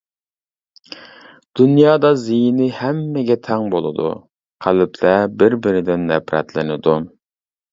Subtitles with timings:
[1.59, 4.09] دۇنيادا زېيىنى ھەممىگە تەڭ بولىدۇ،
[4.67, 6.99] قەلبلەر بىر بىرىدىن نەپرەتلىنىدۇ.